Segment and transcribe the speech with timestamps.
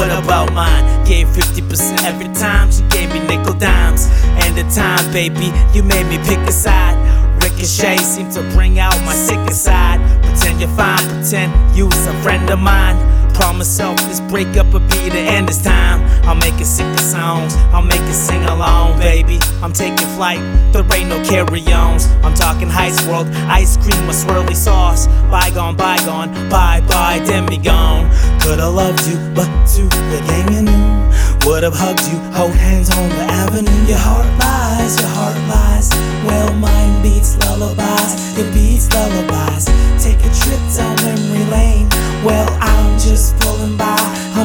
[0.00, 1.04] of mine.
[1.04, 4.08] Gave 50% every time she gave me nickel dimes.
[4.42, 6.96] And the time, baby, you made me pick a side.
[7.42, 10.00] Ricochet seemed to bring out my sicker side.
[10.22, 12.96] Pretend you're fine, pretend you was a friend of mine.
[13.34, 16.00] Promise self this breakup will be the end this time.
[16.24, 19.38] I'll make it sick of songs, I'll make it sing along, baby.
[19.62, 20.40] I'm taking flight,
[20.72, 22.06] there ain't no carry-ons.
[22.22, 25.06] I'm talking Heist World, ice cream or swirly sauce.
[25.30, 28.10] Bygone, bygone, bye bye, demigone.
[28.40, 31.46] Could've loved you, but to the gang you knew.
[31.46, 33.86] Would've hugged you, hold hands on the avenue.
[33.88, 35.90] Your heart lies, your heart lies.
[36.24, 39.66] Well, mine beats lullabies, it beats lullabies.
[40.02, 41.61] Take a trip down memory lane.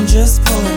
[0.08, 0.77] Just pulling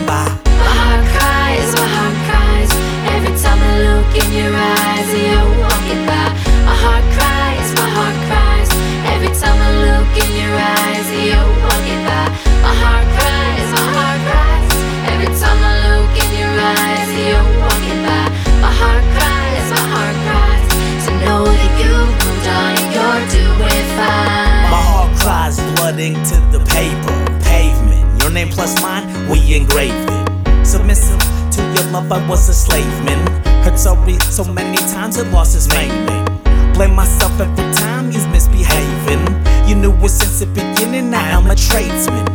[29.69, 30.65] it.
[30.65, 31.19] Submissive
[31.51, 33.25] to your love, I was a slave man.
[33.63, 36.25] Hurt sorry so many times, it lost its meaning.
[36.73, 39.23] Blame myself every time you's misbehaving.
[39.67, 42.25] You knew it since the beginning, now I'm a tradesman.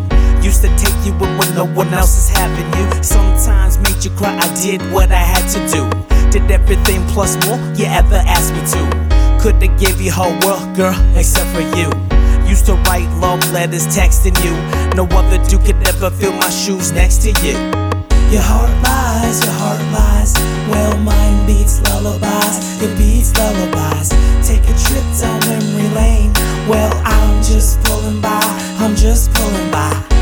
[0.42, 3.02] Used to take you in when no one else is having you.
[3.02, 6.06] Sometimes made you cry, I did what I had to do.
[6.30, 9.40] Did everything plus more you ever asked me to.
[9.40, 12.15] Could've give you whole world, girl, except for you.
[13.56, 14.52] Letters texting you.
[14.94, 17.56] No other dude could ever fill my shoes next to you.
[18.30, 20.34] Your heart lies, your heart lies.
[20.68, 24.10] Well, mine beats lullabies, it beats lullabies.
[24.46, 26.32] Take a trip down memory lane.
[26.68, 28.44] Well, I'm just pulling by,
[28.78, 30.15] I'm just pulling by.